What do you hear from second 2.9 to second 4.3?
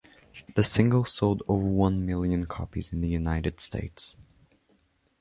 in the United States.